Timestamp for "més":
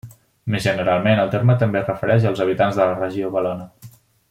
0.53-0.63